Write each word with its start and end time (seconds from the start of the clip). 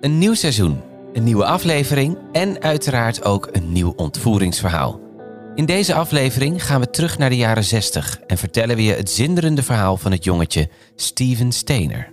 Een 0.00 0.18
nieuw 0.18 0.34
seizoen, 0.34 0.80
een 1.12 1.24
nieuwe 1.24 1.44
aflevering 1.44 2.18
en 2.32 2.62
uiteraard 2.62 3.24
ook 3.24 3.48
een 3.52 3.72
nieuw 3.72 3.92
ontvoeringsverhaal. 3.96 5.00
In 5.54 5.64
deze 5.64 5.94
aflevering 5.94 6.64
gaan 6.64 6.80
we 6.80 6.90
terug 6.90 7.18
naar 7.18 7.30
de 7.30 7.36
jaren 7.36 7.64
60 7.64 8.20
en 8.26 8.38
vertellen 8.38 8.76
we 8.76 8.82
je 8.82 8.92
het 8.92 9.10
zinderende 9.10 9.62
verhaal 9.62 9.96
van 9.96 10.12
het 10.12 10.24
jongetje 10.24 10.68
Steven 10.94 11.52
Steiner. 11.52 12.12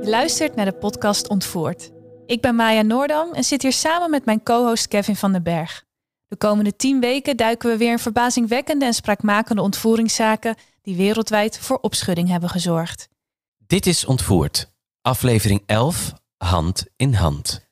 Je 0.00 0.14
luistert 0.14 0.54
naar 0.54 0.64
de 0.64 0.72
podcast 0.72 1.28
Ontvoerd. 1.28 1.90
Ik 2.28 2.40
ben 2.40 2.54
Maya 2.54 2.82
Noordam 2.82 3.32
en 3.32 3.44
zit 3.44 3.62
hier 3.62 3.72
samen 3.72 4.10
met 4.10 4.24
mijn 4.24 4.42
co-host 4.42 4.88
Kevin 4.88 5.16
van 5.16 5.32
den 5.32 5.42
Berg. 5.42 5.84
De 6.26 6.36
komende 6.36 6.76
tien 6.76 7.00
weken 7.00 7.36
duiken 7.36 7.70
we 7.70 7.76
weer 7.76 7.90
in 7.90 7.98
verbazingwekkende 7.98 8.84
en 8.84 8.94
spraakmakende 8.94 9.62
ontvoeringszaken 9.62 10.56
die 10.82 10.96
wereldwijd 10.96 11.58
voor 11.58 11.78
opschudding 11.80 12.28
hebben 12.28 12.48
gezorgd. 12.48 13.08
Dit 13.66 13.86
is 13.86 14.04
Ontvoerd, 14.04 14.72
aflevering 15.02 15.62
11, 15.66 16.12
Hand 16.36 16.84
in 16.96 17.14
Hand. 17.14 17.66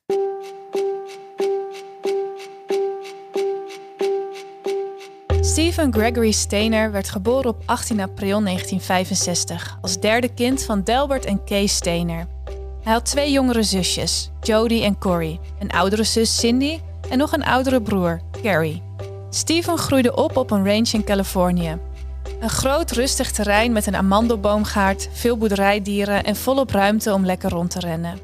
Stephen 5.41 5.93
Gregory 5.93 6.33
Stainer 6.33 6.93
werd 6.93 7.09
geboren 7.09 7.51
op 7.51 7.63
18 7.65 8.01
april 8.01 8.43
1965 8.43 9.79
als 9.81 10.01
derde 10.01 10.35
kind 10.35 10.65
van 10.65 10.83
Delbert 10.83 11.25
en 11.25 11.45
Kay 11.45 11.67
Stainer. 11.67 12.36
Hij 12.87 12.95
had 12.95 13.05
twee 13.05 13.33
jongere 13.33 13.63
zusjes, 13.63 14.31
Jodie 14.41 14.85
en 14.85 14.99
Corey, 14.99 15.41
een 15.59 15.71
oudere 15.71 16.05
zus 16.05 16.39
Cindy 16.39 16.81
en 17.11 17.19
nog 17.19 17.33
een 17.33 17.45
oudere 17.45 17.83
broer, 17.83 18.21
Gary. 18.43 18.83
Stephen 19.31 19.79
groeide 19.79 20.17
op 20.17 20.37
op 20.37 20.51
een 20.51 20.65
range 20.65 20.89
in 20.93 21.05
Californië. 21.05 21.79
Een 22.41 22.51
groot 22.51 22.91
rustig 22.91 23.31
terrein 23.31 23.73
met 23.73 23.87
een 23.87 23.97
amandelboomgaard, 23.97 25.09
veel 25.13 25.37
boerderijdieren 25.37 26.25
en 26.25 26.37
volop 26.37 26.71
ruimte 26.71 27.13
om 27.13 27.25
lekker 27.25 27.51
rond 27.51 27.71
te 27.71 27.81
rennen. 27.81 28.19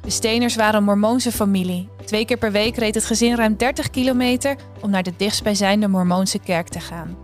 De 0.00 0.10
Steners 0.10 0.56
waren 0.56 0.74
een 0.74 0.84
Mormoonse 0.84 1.32
familie. 1.32 1.88
Twee 2.04 2.24
keer 2.24 2.38
per 2.38 2.52
week 2.52 2.76
reed 2.76 2.94
het 2.94 3.04
gezin 3.04 3.36
ruim 3.36 3.56
30 3.56 3.90
kilometer 3.90 4.56
om 4.80 4.90
naar 4.90 5.02
de 5.02 5.12
dichtstbijzijnde 5.16 5.88
Mormoonse 5.88 6.38
kerk 6.38 6.68
te 6.68 6.80
gaan. 6.80 7.16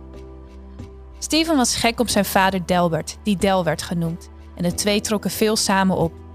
Steven 1.19 1.57
was 1.57 1.75
gek 1.75 1.99
op 1.99 2.09
zijn 2.09 2.25
vader 2.25 2.65
Delbert, 2.65 3.17
die 3.23 3.37
Del 3.37 3.63
werd 3.63 3.81
genoemd, 3.81 4.29
en 4.55 4.63
de 4.63 4.73
twee 4.73 5.01
trokken 5.01 5.31
veel 5.31 5.55
samen 5.55 5.97
op. 5.97 6.27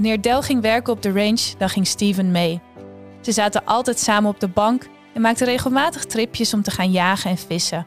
Wanneer 0.00 0.20
Del 0.20 0.42
ging 0.42 0.62
werken 0.62 0.92
op 0.92 1.02
de 1.02 1.12
range, 1.12 1.54
dan 1.58 1.68
ging 1.68 1.86
Steven 1.86 2.30
mee. 2.30 2.60
Ze 3.20 3.32
zaten 3.32 3.64
altijd 3.64 3.98
samen 3.98 4.30
op 4.30 4.40
de 4.40 4.48
bank 4.48 4.88
en 5.14 5.20
maakten 5.20 5.46
regelmatig 5.46 6.04
tripjes 6.04 6.54
om 6.54 6.62
te 6.62 6.70
gaan 6.70 6.90
jagen 6.90 7.30
en 7.30 7.38
vissen. 7.38 7.86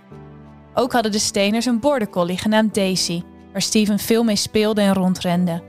Ook 0.74 0.94
hadden 0.94 1.12
de 1.12 1.20
Steners 1.20 1.66
een 1.66 1.80
border 1.80 2.10
collie 2.10 2.38
genaamd 2.38 2.76
Daisy, 2.76 3.22
waar 3.52 3.62
Steven 3.62 4.00
veel 4.00 4.24
mee 4.24 4.36
speelde 4.36 4.82
en 4.82 4.94
rondrende. 4.94 5.64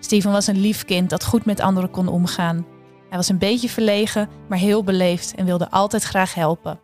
Steven 0.00 0.32
was 0.32 0.46
een 0.46 0.60
lief 0.60 0.84
kind 0.84 1.10
dat 1.10 1.24
goed 1.24 1.44
met 1.44 1.60
anderen 1.60 1.90
kon 1.90 2.08
omgaan. 2.08 2.66
Hij 3.08 3.18
was 3.18 3.28
een 3.28 3.38
beetje 3.38 3.68
verlegen, 3.68 4.28
maar 4.48 4.58
heel 4.58 4.84
beleefd 4.84 5.34
en 5.34 5.44
wilde 5.44 5.70
altijd 5.70 6.02
graag 6.02 6.34
helpen. 6.34 6.80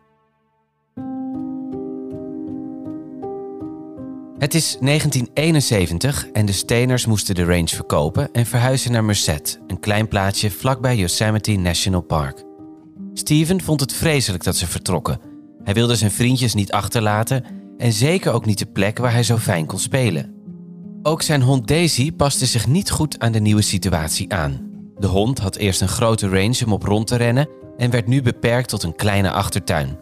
Het 4.41 4.53
is 4.53 4.77
1971 4.79 6.27
en 6.33 6.45
de 6.45 6.51
Steners 6.51 7.05
moesten 7.05 7.35
de 7.35 7.45
range 7.45 7.67
verkopen 7.67 8.31
en 8.31 8.45
verhuizen 8.45 8.91
naar 8.91 9.03
Merced, 9.03 9.59
een 9.67 9.79
klein 9.79 10.07
plaatsje 10.07 10.51
vlakbij 10.51 10.95
Yosemite 10.95 11.51
National 11.51 12.01
Park. 12.01 12.43
Steven 13.13 13.61
vond 13.61 13.79
het 13.79 13.93
vreselijk 13.93 14.43
dat 14.43 14.55
ze 14.55 14.67
vertrokken. 14.67 15.19
Hij 15.63 15.73
wilde 15.73 15.95
zijn 15.95 16.11
vriendjes 16.11 16.53
niet 16.53 16.71
achterlaten 16.71 17.45
en 17.77 17.93
zeker 17.93 18.31
ook 18.31 18.45
niet 18.45 18.59
de 18.59 18.65
plek 18.65 18.97
waar 18.97 19.11
hij 19.11 19.23
zo 19.23 19.37
fijn 19.37 19.65
kon 19.65 19.79
spelen. 19.79 20.33
Ook 21.03 21.21
zijn 21.21 21.41
hond 21.41 21.67
Daisy 21.67 22.11
paste 22.11 22.45
zich 22.45 22.67
niet 22.67 22.91
goed 22.91 23.19
aan 23.19 23.31
de 23.31 23.41
nieuwe 23.41 23.61
situatie 23.61 24.33
aan. 24.33 24.69
De 24.97 25.07
hond 25.07 25.39
had 25.39 25.55
eerst 25.55 25.81
een 25.81 25.87
grote 25.87 26.29
range 26.29 26.61
om 26.65 26.73
op 26.73 26.83
rond 26.83 27.07
te 27.07 27.15
rennen 27.15 27.49
en 27.77 27.89
werd 27.89 28.07
nu 28.07 28.21
beperkt 28.21 28.69
tot 28.69 28.83
een 28.83 28.95
kleine 28.95 29.31
achtertuin. 29.31 29.97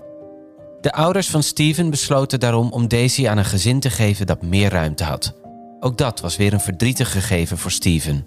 De 0.82 0.92
ouders 0.92 1.30
van 1.30 1.44
Steven 1.44 1.90
besloten 1.90 2.40
daarom 2.40 2.72
om 2.72 2.88
Daisy 2.88 3.28
aan 3.28 3.38
een 3.38 3.46
gezin 3.46 3.80
te 3.80 3.90
geven 3.90 4.26
dat 4.26 4.42
meer 4.42 4.70
ruimte 4.70 5.04
had. 5.04 5.36
Ook 5.80 5.98
dat 5.98 6.20
was 6.20 6.38
weer 6.38 6.54
een 6.54 6.60
verdrietig 6.60 7.12
gegeven 7.12 7.58
voor 7.58 7.72
Steven. 7.72 8.26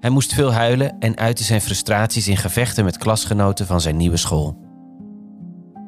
Hij 0.00 0.10
moest 0.10 0.34
veel 0.34 0.52
huilen 0.52 0.98
en 0.98 1.16
uitte 1.16 1.44
zijn 1.44 1.60
frustraties 1.60 2.28
in 2.28 2.36
gevechten 2.36 2.84
met 2.84 2.98
klasgenoten 2.98 3.66
van 3.66 3.80
zijn 3.80 3.96
nieuwe 3.96 4.16
school. 4.16 4.56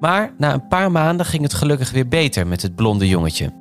Maar 0.00 0.34
na 0.38 0.52
een 0.52 0.68
paar 0.68 0.90
maanden 0.90 1.26
ging 1.26 1.42
het 1.42 1.54
gelukkig 1.54 1.90
weer 1.90 2.08
beter 2.08 2.46
met 2.46 2.62
het 2.62 2.74
blonde 2.74 3.08
jongetje. 3.08 3.52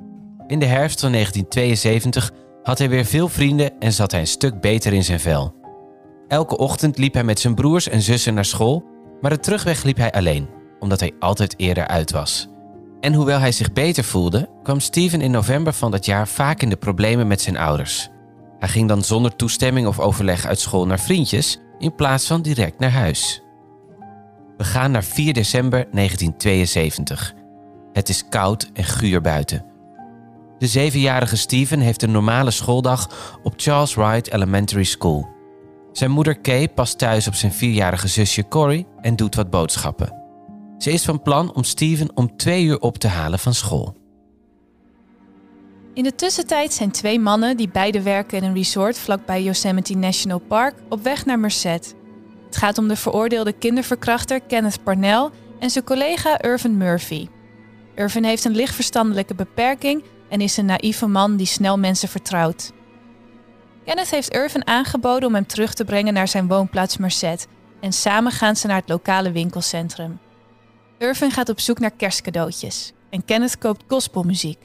In 0.46 0.58
de 0.58 0.66
herfst 0.66 1.00
van 1.00 1.12
1972 1.12 2.30
had 2.62 2.78
hij 2.78 2.88
weer 2.88 3.04
veel 3.04 3.28
vrienden 3.28 3.78
en 3.78 3.92
zat 3.92 4.10
hij 4.10 4.20
een 4.20 4.26
stuk 4.26 4.60
beter 4.60 4.92
in 4.92 5.04
zijn 5.04 5.20
vel. 5.20 5.54
Elke 6.28 6.56
ochtend 6.56 6.98
liep 6.98 7.14
hij 7.14 7.24
met 7.24 7.40
zijn 7.40 7.54
broers 7.54 7.88
en 7.88 8.02
zussen 8.02 8.34
naar 8.34 8.44
school, 8.44 8.84
maar 9.20 9.30
de 9.30 9.40
terugweg 9.40 9.82
liep 9.82 9.96
hij 9.96 10.12
alleen, 10.12 10.48
omdat 10.84 11.00
hij 11.00 11.12
altijd 11.18 11.54
eerder 11.56 11.86
uit 11.86 12.10
was. 12.10 12.48
En 13.00 13.14
hoewel 13.14 13.38
hij 13.38 13.52
zich 13.52 13.72
beter 13.72 14.04
voelde, 14.04 14.48
kwam 14.62 14.80
Steven 14.80 15.20
in 15.20 15.30
november 15.30 15.72
van 15.72 15.90
dat 15.90 16.04
jaar 16.04 16.28
vaak 16.28 16.62
in 16.62 16.68
de 16.68 16.76
problemen 16.76 17.26
met 17.26 17.40
zijn 17.40 17.56
ouders. 17.56 18.08
Hij 18.58 18.68
ging 18.68 18.88
dan 18.88 19.02
zonder 19.02 19.36
toestemming 19.36 19.86
of 19.86 20.00
overleg 20.00 20.46
uit 20.46 20.60
school 20.60 20.86
naar 20.86 21.00
vriendjes 21.00 21.60
in 21.78 21.94
plaats 21.94 22.26
van 22.26 22.42
direct 22.42 22.78
naar 22.78 22.90
huis. 22.90 23.42
We 24.56 24.64
gaan 24.64 24.90
naar 24.90 25.04
4 25.04 25.32
december 25.32 25.86
1972. 25.92 27.34
Het 27.92 28.08
is 28.08 28.28
koud 28.28 28.70
en 28.72 28.84
guur 28.84 29.20
buiten. 29.20 29.64
De 30.58 30.66
zevenjarige 30.66 31.36
Steven 31.36 31.80
heeft 31.80 32.02
een 32.02 32.10
normale 32.10 32.50
schooldag 32.50 33.08
op 33.42 33.52
Charles 33.56 33.94
Wright 33.94 34.32
Elementary 34.32 34.84
School. 34.84 35.28
Zijn 35.92 36.10
moeder 36.10 36.38
Kay 36.38 36.68
past 36.68 36.98
thuis 36.98 37.26
op 37.26 37.34
zijn 37.34 37.52
vierjarige 37.52 38.08
zusje 38.08 38.48
Corey 38.48 38.86
en 39.00 39.16
doet 39.16 39.34
wat 39.34 39.50
boodschappen. 39.50 40.23
Ze 40.78 40.90
is 40.92 41.04
van 41.04 41.22
plan 41.22 41.54
om 41.54 41.64
Steven 41.64 42.16
om 42.16 42.36
twee 42.36 42.64
uur 42.64 42.80
op 42.80 42.98
te 42.98 43.08
halen 43.08 43.38
van 43.38 43.54
school. 43.54 43.96
In 45.94 46.02
de 46.02 46.14
tussentijd 46.14 46.72
zijn 46.72 46.90
twee 46.90 47.20
mannen 47.20 47.56
die 47.56 47.68
beide 47.68 48.02
werken 48.02 48.38
in 48.38 48.44
een 48.44 48.54
resort 48.54 48.98
vlakbij 48.98 49.42
Yosemite 49.42 49.96
National 49.96 50.38
Park 50.38 50.74
op 50.88 51.02
weg 51.02 51.24
naar 51.26 51.38
Merced. 51.38 51.94
Het 52.46 52.56
gaat 52.56 52.78
om 52.78 52.88
de 52.88 52.96
veroordeelde 52.96 53.52
kinderverkrachter 53.52 54.40
Kenneth 54.40 54.82
Parnell 54.82 55.30
en 55.58 55.70
zijn 55.70 55.84
collega 55.84 56.42
Irvin 56.42 56.76
Murphy. 56.76 57.28
Irvin 57.94 58.24
heeft 58.24 58.44
een 58.44 58.54
lichtverstandelijke 58.54 59.34
beperking 59.34 60.04
en 60.28 60.40
is 60.40 60.56
een 60.56 60.66
naïeve 60.66 61.06
man 61.06 61.36
die 61.36 61.46
snel 61.46 61.78
mensen 61.78 62.08
vertrouwt. 62.08 62.72
Kenneth 63.84 64.10
heeft 64.10 64.34
Irvin 64.34 64.66
aangeboden 64.66 65.28
om 65.28 65.34
hem 65.34 65.46
terug 65.46 65.74
te 65.74 65.84
brengen 65.84 66.14
naar 66.14 66.28
zijn 66.28 66.48
woonplaats 66.48 66.96
Merced 66.96 67.46
en 67.80 67.92
samen 67.92 68.32
gaan 68.32 68.56
ze 68.56 68.66
naar 68.66 68.80
het 68.80 68.88
lokale 68.88 69.32
winkelcentrum. 69.32 70.18
Irvin 71.04 71.30
gaat 71.30 71.48
op 71.48 71.60
zoek 71.60 71.78
naar 71.78 71.90
kerstcadeautjes 71.90 72.92
en 73.10 73.24
Kenneth 73.24 73.58
koopt 73.58 73.84
gospelmuziek. 73.88 74.58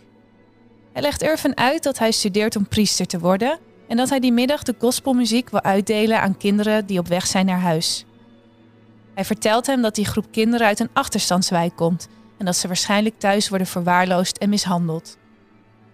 Hij 0.94 1.01
legt 1.01 1.21
Irvin 1.21 1.57
uit 1.57 1.83
dat 1.83 1.97
hij 1.97 2.12
studeert 2.12 2.56
om 2.56 2.68
priester 2.68 3.06
te 3.06 3.19
worden 3.19 3.59
en 3.88 3.97
dat 3.97 4.09
hij 4.09 4.19
die 4.19 4.31
middag 4.31 4.63
de 4.63 4.75
gospelmuziek 4.80 5.50
wil 5.50 5.62
uitdelen 5.62 6.21
aan 6.21 6.38
kinderen 6.38 6.86
die 6.86 7.00
op 7.00 7.07
weg 7.07 7.27
zijn 7.27 7.45
naar 7.45 7.59
huis. 7.59 8.06
Hij 9.13 9.25
vertelt 9.25 9.65
hem 9.65 9.81
dat 9.81 9.95
die 9.95 10.06
groep 10.06 10.25
kinderen 10.31 10.68
uit 10.68 10.80
een 10.80 10.89
achterstandswijk 10.94 11.75
komt 11.75 12.07
en 12.38 12.45
dat 12.45 12.56
ze 12.56 12.68
waarschijnlijk 12.68 13.19
thuis 13.19 13.50
worden 13.50 13.68
verwaarloosd 13.68 14.38
en 14.38 14.50
mishandeld. 14.50 15.18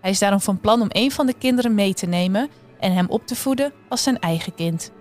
Hij 0.01 0.11
is 0.11 0.19
daarom 0.19 0.41
van 0.41 0.59
plan 0.59 0.81
om 0.81 0.87
een 0.89 1.11
van 1.11 1.25
de 1.25 1.33
kinderen 1.33 1.75
mee 1.75 1.93
te 1.93 2.05
nemen 2.05 2.49
en 2.79 2.93
hem 2.93 3.07
op 3.09 3.27
te 3.27 3.35
voeden 3.35 3.73
als 3.89 4.03
zijn 4.03 4.19
eigen 4.19 4.55
kind. 4.55 4.91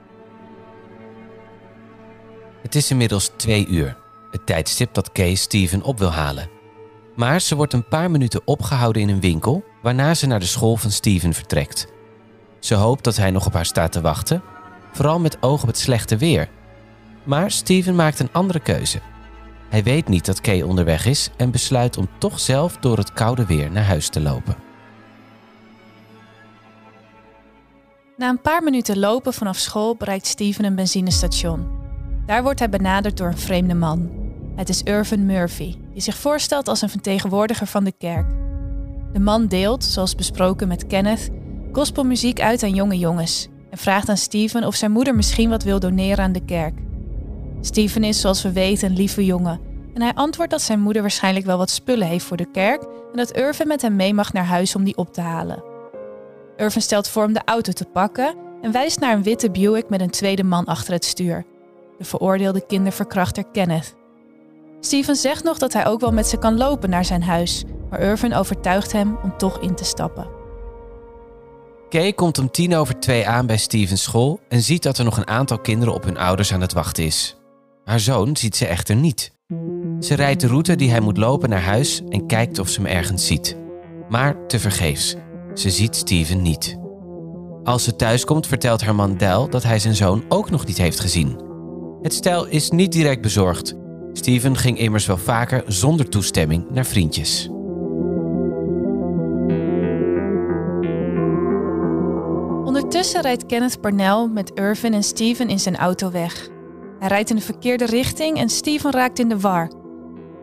Het 2.63 2.75
is 2.75 2.91
inmiddels 2.91 3.31
twee 3.37 3.67
uur, 3.67 3.97
het 4.35 4.47
tijdstip 4.47 4.95
dat 4.95 5.13
Kay 5.13 5.35
Steven 5.35 5.83
op 5.83 5.99
wil 5.99 6.13
halen. 6.13 6.49
Maar 7.17 7.41
ze 7.41 7.57
wordt 7.57 7.73
een 7.73 7.89
paar 7.89 8.11
minuten 8.11 8.41
opgehouden 8.45 9.03
in 9.03 9.09
een 9.09 9.21
winkel, 9.21 9.65
waarna 9.83 10.15
ze 10.15 10.27
naar 10.27 10.41
de 10.41 10.47
school 10.47 10.77
van 10.77 10.91
Steven 10.91 11.33
vertrekt. 11.35 11.87
Ze 12.59 12.75
hoopt 12.75 13.05
dat 13.05 13.17
hij 13.17 13.31
nog 13.31 13.47
op 13.47 13.53
haar 13.53 13.67
staat 13.67 13.93
te 13.93 14.01
wachten, 14.01 14.43
vooral 14.93 15.21
met 15.21 15.37
oog 15.41 15.63
op 15.63 15.69
het 15.69 15.79
slechte 15.79 16.17
weer. 16.17 16.49
Maar 17.23 17.51
Steven 17.51 17.95
maakt 17.95 18.19
een 18.19 18.33
andere 18.33 18.61
keuze. 18.61 19.01
Hij 19.69 19.83
weet 19.83 20.09
niet 20.09 20.27
dat 20.27 20.41
Kay 20.41 20.63
onderweg 20.63 21.07
is 21.07 21.31
en 21.37 21.51
besluit 21.51 21.97
om 21.97 22.09
toch 22.19 22.41
zelf 22.41 22.77
door 22.77 22.97
het 22.97 23.13
koude 23.13 23.47
weer 23.47 23.71
naar 23.71 23.85
huis 23.85 24.09
te 24.09 24.21
lopen. 24.21 24.57
Na 28.17 28.29
een 28.29 28.41
paar 28.41 28.63
minuten 28.63 28.99
lopen 28.99 29.33
vanaf 29.33 29.57
school 29.57 29.97
bereikt 29.97 30.27
Steven 30.27 30.65
een 30.65 30.75
benzinestation. 30.75 31.83
Daar 32.27 32.43
wordt 32.43 32.59
hij 32.59 32.69
benaderd 32.69 33.17
door 33.17 33.27
een 33.27 33.39
vreemde 33.39 33.75
man. 33.75 34.24
Het 34.57 34.69
is 34.69 34.83
Irvin 34.83 35.27
Murphy, 35.27 35.77
die 35.93 36.03
zich 36.03 36.17
voorstelt 36.17 36.69
als 36.69 36.83
een 36.83 36.89
vertegenwoordiger 36.89 37.67
van 37.67 37.85
de 37.85 37.93
kerk. 37.93 38.27
De 39.13 39.21
man 39.21 39.47
deelt, 39.47 39.85
zoals 39.85 40.15
besproken 40.15 40.69
met 40.69 40.87
Kenneth, 40.87 41.31
gospelmuziek 41.73 42.41
uit 42.41 42.63
aan 42.63 42.75
jonge 42.75 42.99
jongens 42.99 43.49
en 43.71 43.79
vraagt 43.79 44.09
aan 44.09 44.17
Steven 44.17 44.65
of 44.65 44.75
zijn 44.75 44.93
moeder 44.93 45.15
misschien 45.15 45.51
wat 45.51 45.63
wil 45.63 45.81
doneren 45.81 46.25
aan 46.25 46.33
de 46.33 46.45
kerk. 46.45 46.79
Steven 47.61 48.05
is, 48.05 48.21
zoals 48.21 48.43
we 48.43 48.53
weten, 48.53 48.89
een 48.89 48.97
lieve 48.97 49.25
jongen 49.25 49.61
en 49.95 50.03
hij 50.03 50.15
antwoordt 50.15 50.51
dat 50.51 50.63
zijn 50.63 50.81
moeder 50.81 51.03
waarschijnlijk 51.03 51.47
wel 51.47 51.59
wat 51.59 51.71
spullen 51.71 52.07
heeft 52.07 52.25
voor 52.25 52.37
de 52.37 52.51
kerk 52.51 52.83
en 52.83 53.17
dat 53.17 53.31
Irvin 53.31 53.67
met 53.67 53.83
hem 53.83 53.97
mee 53.97 54.15
mag 54.15 54.33
naar 54.33 54.45
huis 54.45 54.77
om 54.77 54.85
die 54.85 54.97
op 54.97 55.13
te 55.13 55.21
halen. 55.21 55.63
Irvin 56.57 56.83
stelt 56.83 57.09
voor 57.09 57.25
om 57.25 57.33
de 57.33 57.43
auto 57.45 57.73
te 57.73 57.85
pakken 57.85 58.35
en 58.63 58.73
wijst 58.73 59.01
naar 59.01 59.15
een 59.15 59.23
witte 59.23 59.51
Buick 59.51 59.89
met 59.89 60.01
een 60.01 60.11
tweede 60.11 60.45
man 60.45 60.65
achter 60.65 60.93
het 60.93 61.05
stuur. 61.05 61.45
De 61.99 62.05
veroordeelde 62.05 62.67
kinderverkrachter 62.67 63.45
Kenneth. 63.53 63.95
Steven 64.85 65.17
zegt 65.17 65.45
nog 65.45 65.59
dat 65.59 65.73
hij 65.73 65.87
ook 65.87 66.01
wel 66.01 66.13
met 66.13 66.29
ze 66.29 66.37
kan 66.37 66.57
lopen 66.57 66.91
naar 66.91 67.05
zijn 67.05 67.23
huis, 67.23 67.65
maar 67.91 68.01
Irvin 68.01 68.35
overtuigt 68.35 68.93
hem 68.93 69.17
om 69.23 69.37
toch 69.37 69.61
in 69.61 69.75
te 69.75 69.85
stappen. 69.85 70.27
Kay 71.89 72.13
komt 72.13 72.39
om 72.39 72.51
tien 72.51 72.75
over 72.75 73.01
twee 73.01 73.27
aan 73.27 73.47
bij 73.47 73.57
Stevens 73.57 74.03
school 74.03 74.41
en 74.49 74.63
ziet 74.63 74.83
dat 74.83 74.99
er 74.99 75.05
nog 75.05 75.17
een 75.17 75.27
aantal 75.27 75.59
kinderen 75.59 75.95
op 75.95 76.05
hun 76.05 76.19
ouders 76.19 76.53
aan 76.53 76.61
het 76.61 76.73
wachten 76.73 77.05
is. 77.05 77.37
Haar 77.85 78.01
zoon 78.01 78.37
ziet 78.37 78.57
ze 78.57 78.67
echter 78.67 78.97
niet. 78.97 79.33
Ze 80.01 80.15
rijdt 80.15 80.41
de 80.41 80.47
route 80.47 80.77
die 80.77 80.91
hij 80.91 81.01
moet 81.01 81.17
lopen 81.17 81.49
naar 81.49 81.63
huis 81.63 82.03
en 82.09 82.27
kijkt 82.27 82.59
of 82.59 82.69
ze 82.69 82.81
hem 82.81 82.91
ergens 82.91 83.27
ziet. 83.27 83.57
Maar 84.09 84.47
tevergeefs. 84.47 85.17
Ze 85.55 85.71
ziet 85.71 85.97
Steven 85.97 86.43
niet. 86.43 86.79
Als 87.63 87.85
ze 87.85 87.97
thuiskomt 87.97 88.47
vertelt 88.47 88.83
haar 88.83 88.95
man 88.95 89.17
Del 89.17 89.51
dat 89.51 89.63
hij 89.63 89.79
zijn 89.79 89.95
zoon 89.95 90.25
ook 90.29 90.51
nog 90.51 90.67
niet 90.67 90.79
heeft 90.79 91.01
gezien. 91.01 91.41
Het 92.03 92.15
stel 92.15 92.47
is 92.47 92.71
niet 92.71 92.93
direct 92.93 93.21
bezorgd. 93.21 93.83
Steven 94.17 94.57
ging 94.57 94.79
immers 94.79 95.07
wel 95.07 95.19
vaker 95.19 95.63
zonder 95.67 96.09
toestemming 96.09 96.71
naar 96.71 96.87
vriendjes. 96.87 97.49
Ondertussen 102.65 103.23
rijdt 103.23 103.47
Kenneth 103.47 103.81
Parnell 103.81 104.29
met 104.33 104.51
Irvin 104.55 104.95
en 104.95 105.03
Steven 105.03 105.49
in 105.49 105.59
zijn 105.59 105.77
auto 105.77 106.11
weg. 106.11 106.49
Hij 106.99 107.09
rijdt 107.09 107.31
in 107.31 107.37
de 107.37 107.43
verkeerde 107.43 107.87
richting 107.87 108.39
en 108.39 108.49
Steven 108.49 108.93
raakt 108.93 109.19
in 109.19 109.29
de 109.29 109.41
war. 109.41 109.71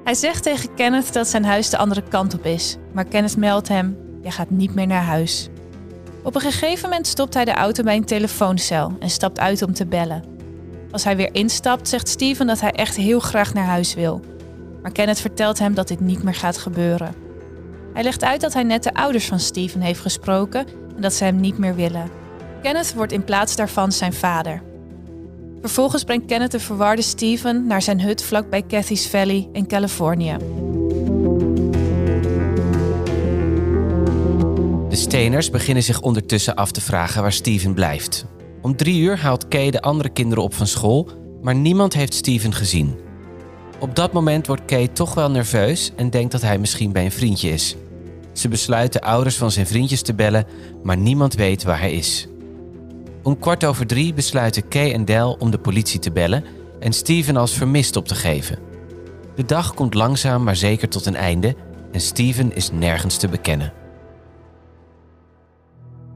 Hij 0.03 0.13
zegt 0.13 0.43
tegen 0.43 0.73
Kenneth 0.73 1.13
dat 1.13 1.27
zijn 1.27 1.45
huis 1.45 1.69
de 1.69 1.77
andere 1.77 2.03
kant 2.09 2.33
op 2.33 2.45
is, 2.45 2.77
maar 2.93 3.05
Kenneth 3.05 3.37
meldt 3.37 3.67
hem: 3.67 3.97
Je 4.21 4.31
gaat 4.31 4.49
niet 4.49 4.75
meer 4.75 4.87
naar 4.87 5.03
huis. 5.03 5.49
Op 6.23 6.35
een 6.35 6.41
gegeven 6.41 6.89
moment 6.89 7.07
stopt 7.07 7.33
hij 7.33 7.45
de 7.45 7.53
auto 7.53 7.83
bij 7.83 7.95
een 7.95 8.05
telefooncel 8.05 8.93
en 8.99 9.09
stapt 9.09 9.39
uit 9.39 9.61
om 9.61 9.73
te 9.73 9.85
bellen. 9.85 10.30
Als 10.91 11.03
hij 11.03 11.15
weer 11.15 11.29
instapt, 11.33 11.87
zegt 11.87 12.07
Steven 12.07 12.47
dat 12.47 12.59
hij 12.59 12.71
echt 12.71 12.95
heel 12.95 13.19
graag 13.19 13.53
naar 13.53 13.65
huis 13.65 13.93
wil. 13.93 14.21
Maar 14.81 14.91
Kenneth 14.91 15.21
vertelt 15.21 15.59
hem 15.59 15.73
dat 15.73 15.87
dit 15.87 15.99
niet 15.99 16.23
meer 16.23 16.35
gaat 16.35 16.57
gebeuren. 16.57 17.15
Hij 17.93 18.03
legt 18.03 18.23
uit 18.23 18.41
dat 18.41 18.53
hij 18.53 18.63
net 18.63 18.83
de 18.83 18.93
ouders 18.93 19.25
van 19.25 19.39
Steven 19.39 19.81
heeft 19.81 19.99
gesproken 19.99 20.65
en 20.95 21.01
dat 21.01 21.13
ze 21.13 21.23
hem 21.23 21.39
niet 21.39 21.57
meer 21.57 21.75
willen. 21.75 22.09
Kenneth 22.61 22.93
wordt 22.93 23.11
in 23.11 23.23
plaats 23.23 23.55
daarvan 23.55 23.91
zijn 23.91 24.13
vader. 24.13 24.61
Vervolgens 25.61 26.03
brengt 26.03 26.25
Kenneth 26.25 26.51
de 26.51 26.59
verwarde 26.59 27.01
Steven 27.01 27.67
naar 27.67 27.81
zijn 27.81 28.01
hut 28.01 28.23
vlakbij 28.23 28.63
Cathy's 28.67 29.07
Valley 29.07 29.49
in 29.51 29.67
Californië. 29.67 30.35
De 34.89 34.95
Steners 34.95 35.49
beginnen 35.49 35.83
zich 35.83 36.01
ondertussen 36.01 36.55
af 36.55 36.71
te 36.71 36.81
vragen 36.81 37.21
waar 37.21 37.33
Steven 37.33 37.73
blijft. 37.73 38.25
Om 38.61 38.75
drie 38.75 39.01
uur 39.01 39.19
haalt 39.19 39.47
Kay 39.47 39.71
de 39.71 39.81
andere 39.81 40.09
kinderen 40.09 40.43
op 40.43 40.53
van 40.53 40.67
school, 40.67 41.09
maar 41.41 41.55
niemand 41.55 41.93
heeft 41.93 42.13
Steven 42.13 42.53
gezien. 42.53 42.95
Op 43.79 43.95
dat 43.95 44.13
moment 44.13 44.47
wordt 44.47 44.65
Kay 44.65 44.87
toch 44.87 45.13
wel 45.13 45.31
nerveus 45.31 45.91
en 45.95 46.09
denkt 46.09 46.31
dat 46.31 46.41
hij 46.41 46.57
misschien 46.57 46.91
bij 46.91 47.05
een 47.05 47.11
vriendje 47.11 47.49
is. 47.49 47.75
Ze 48.33 48.47
besluit 48.47 48.93
de 48.93 49.01
ouders 49.01 49.37
van 49.37 49.51
zijn 49.51 49.67
vriendjes 49.67 50.01
te 50.01 50.13
bellen, 50.13 50.45
maar 50.83 50.97
niemand 50.97 51.33
weet 51.33 51.63
waar 51.63 51.79
hij 51.79 51.93
is. 51.93 52.27
Om 53.23 53.39
kwart 53.39 53.63
over 53.65 53.87
drie 53.87 54.13
besluiten 54.13 54.67
Kay 54.67 54.93
en 54.93 55.05
Del 55.05 55.35
om 55.39 55.51
de 55.51 55.59
politie 55.59 55.99
te 55.99 56.11
bellen 56.11 56.43
en 56.79 56.93
Steven 56.93 57.37
als 57.37 57.53
vermist 57.53 57.95
op 57.95 58.07
te 58.07 58.15
geven. 58.15 58.59
De 59.35 59.45
dag 59.45 59.73
komt 59.73 59.93
langzaam 59.93 60.43
maar 60.43 60.55
zeker 60.55 60.89
tot 60.89 61.05
een 61.05 61.15
einde 61.15 61.55
en 61.91 62.01
Steven 62.01 62.55
is 62.55 62.71
nergens 62.71 63.17
te 63.17 63.27
bekennen. 63.27 63.73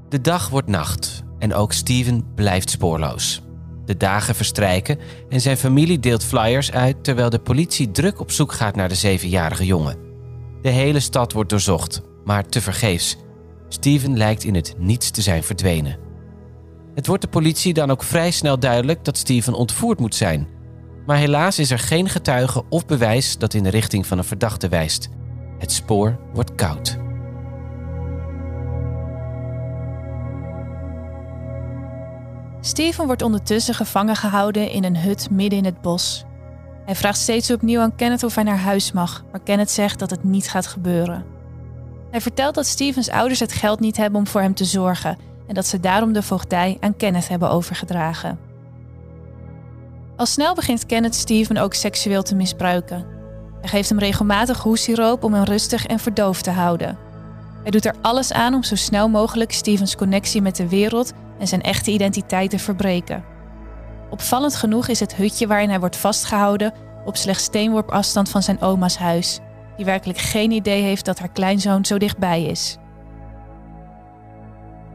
De 0.10 0.22
dag 0.22 0.50
wordt 0.50 0.68
nacht 0.68 1.25
en 1.40 1.54
ook 1.54 1.74
Steven 1.74 2.34
blijft 2.36 2.70
spoorloos. 2.70 3.42
De 3.86 3.98
dagen 3.98 4.36
verstrijken 4.36 5.00
en 5.30 5.42
zijn 5.42 5.58
familie 5.58 6.00
deelt 6.00 6.24
flyers 6.24 6.72
uit 6.72 7.04
terwijl 7.04 7.30
de 7.30 7.40
politie 7.40 7.92
druk 7.92 8.20
op 8.20 8.32
zoek 8.32 8.52
gaat 8.52 8.76
naar 8.76 8.90
de 8.90 8.96
zevenjarige 8.96 9.66
jongen. 9.66 9.98
De 10.62 10.70
hele 10.70 11.00
stad 11.00 11.34
wordt 11.34 11.50
doorzocht, 11.50 12.02
maar 12.24 12.46
tevergeefs. 12.46 13.18
Steven 13.68 14.18
lijkt 14.18 14.44
in 14.44 14.56
het 14.56 14.76
niets 14.78 15.12
te 15.12 15.22
zijn 15.22 15.44
verdwenen. 15.44 15.98
Het 16.96 17.08
wordt 17.08 17.22
de 17.22 17.28
politie 17.28 17.74
dan 17.74 17.92
ook 17.92 18.04
vrij 18.04 18.32
snel 18.32 18.60
duidelijk 18.60 19.06
dat 19.06 19.18
Steven 19.18 19.54
ontvoerd 19.54 20.00
moet 20.00 20.16
zijn. 20.16 20.48
Maar 21.06 21.18
helaas 21.18 21.60
is 21.60 21.72
er 21.72 21.80
geen 21.80 22.10
getuige 22.10 22.64
of 22.70 22.86
bewijs 22.86 23.38
dat 23.38 23.54
in 23.54 23.64
de 23.64 23.70
richting 23.70 24.06
van 24.08 24.18
een 24.18 24.24
verdachte 24.24 24.68
wijst. 24.68 25.10
Het 25.60 25.72
spoor 25.72 26.20
wordt 26.34 26.56
koud. 26.56 27.05
Steven 32.66 33.06
wordt 33.06 33.22
ondertussen 33.22 33.74
gevangen 33.74 34.16
gehouden 34.16 34.70
in 34.70 34.84
een 34.84 34.98
hut 34.98 35.30
midden 35.30 35.60
in 35.60 35.66
het 35.66 35.82
bos. 35.82 36.24
Hij 36.86 36.96
vraagt 36.96 37.18
steeds 37.18 37.52
opnieuw 37.52 37.82
aan 37.82 37.96
Kenneth 37.96 38.24
of 38.24 38.36
hij 38.36 38.44
naar 38.44 38.58
huis 38.58 38.92
mag, 38.92 39.24
maar 39.32 39.40
Kenneth 39.40 39.72
zegt 39.72 40.00
dat 40.00 40.10
het 40.10 40.24
niet 40.24 40.50
gaat 40.50 40.68
gebeuren. 40.68 41.26
Hij 42.12 42.22
vertelt 42.22 42.56
dat 42.56 42.66
Stevens 42.66 43.10
ouders 43.10 43.40
het 43.40 43.52
geld 43.52 43.80
niet 43.80 43.98
hebben 43.98 44.20
om 44.20 44.28
voor 44.28 44.42
hem 44.42 44.54
te 44.54 44.66
zorgen 44.66 45.18
en 45.48 45.54
dat 45.54 45.66
ze 45.66 45.80
daarom 45.80 46.14
de 46.14 46.24
voogdij 46.24 46.78
aan 46.80 46.98
Kenneth 46.98 47.28
hebben 47.28 47.50
overgedragen. 47.50 48.40
Al 50.16 50.26
snel 50.26 50.56
begint 50.56 50.86
Kenneth 50.86 51.16
Steven 51.16 51.58
ook 51.58 51.74
seksueel 51.74 52.24
te 52.24 52.36
misbruiken. 52.36 53.06
Hij 53.62 53.70
geeft 53.70 53.90
hem 53.90 54.00
regelmatig 54.00 54.62
hoesiroop 54.62 55.24
om 55.24 55.34
hem 55.34 55.44
rustig 55.44 55.86
en 55.86 56.00
verdoofd 56.00 56.44
te 56.44 56.52
houden. 56.52 56.98
Hij 57.62 57.72
doet 57.72 57.86
er 57.86 57.96
alles 58.02 58.34
aan 58.34 58.54
om 58.54 58.64
zo 58.64 58.76
snel 58.76 59.10
mogelijk 59.10 59.52
Stevens 59.52 59.96
connectie 59.96 60.42
met 60.42 60.56
de 60.56 60.70
wereld 60.70 61.14
en 61.40 61.48
zijn 61.48 61.62
echte 61.62 61.92
identiteit 61.92 62.50
te 62.50 62.60
verbreken. 62.60 63.24
Opvallend 64.10 64.56
genoeg 64.56 64.88
is 64.88 65.00
het 65.00 65.16
hutje 65.16 65.48
waarin 65.48 65.70
hij 65.70 65.80
wordt 65.80 65.98
vastgehouden 65.98 66.74
op 67.06 67.18
slechts 67.18 67.44
steenworp 67.44 67.92
afstand 67.92 68.30
van 68.30 68.44
zijn 68.44 68.62
oma's 68.62 68.98
huis, 68.98 69.40
die 69.76 69.86
werkelijk 69.86 70.20
geen 70.20 70.52
idee 70.52 70.82
heeft 70.82 71.06
dat 71.06 71.20
haar 71.20 71.32
kleinzoon 71.32 71.86
zo 71.86 71.98
dichtbij 71.98 72.44
is. 72.44 72.78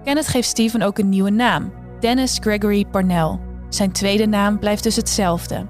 Kenneth 0.05 0.29
geeft 0.29 0.49
Steven 0.49 0.83
ook 0.83 0.99
een 0.99 1.09
nieuwe 1.09 1.31
naam: 1.31 1.73
Dennis 2.01 2.39
Gregory 2.41 2.85
Parnell. 2.85 3.39
Zijn 3.69 3.93
tweede 3.93 4.27
naam 4.27 4.59
blijft 4.59 4.83
dus 4.83 4.97
hetzelfde. 4.97 5.67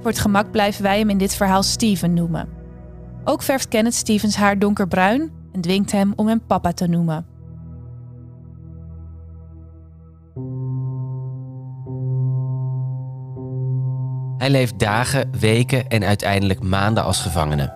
Voor 0.00 0.10
het 0.10 0.18
gemak 0.18 0.50
blijven 0.50 0.82
wij 0.82 0.98
hem 0.98 1.10
in 1.10 1.18
dit 1.18 1.34
verhaal 1.34 1.62
Steven 1.62 2.14
noemen. 2.14 2.48
Ook 3.24 3.42
verft 3.42 3.68
Kenneth 3.68 3.94
Stevens 3.94 4.36
haar 4.36 4.58
donkerbruin 4.58 5.32
en 5.52 5.60
dwingt 5.60 5.92
hem 5.92 6.12
om 6.16 6.28
hem 6.28 6.46
papa 6.46 6.72
te 6.72 6.86
noemen. 6.86 7.29
Hij 14.40 14.50
leeft 14.50 14.78
dagen, 14.78 15.30
weken 15.40 15.88
en 15.88 16.04
uiteindelijk 16.04 16.62
maanden 16.62 17.04
als 17.04 17.20
gevangene. 17.20 17.72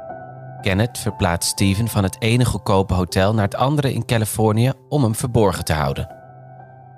Kenneth 0.60 0.98
verplaatst 0.98 1.50
Steven 1.50 1.88
van 1.88 2.02
het 2.02 2.16
ene 2.18 2.44
goedkope 2.44 2.94
hotel 2.94 3.34
naar 3.34 3.44
het 3.44 3.54
andere 3.54 3.92
in 3.92 4.04
Californië 4.04 4.72
om 4.88 5.02
hem 5.02 5.14
verborgen 5.14 5.64
te 5.64 5.72
houden. 5.72 6.08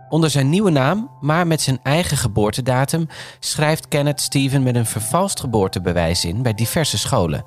Onder 0.08 0.30
zijn 0.30 0.48
nieuwe 0.48 0.70
naam, 0.70 1.10
maar 1.20 1.46
met 1.46 1.60
zijn 1.60 1.78
eigen 1.82 2.16
geboortedatum, 2.16 3.06
schrijft 3.40 3.88
Kenneth 3.88 4.20
Steven 4.20 4.62
met 4.62 4.74
een 4.74 4.86
vervalst 4.86 5.40
geboortebewijs 5.40 6.24
in 6.24 6.42
bij 6.42 6.54
diverse 6.54 6.98
scholen. 6.98 7.44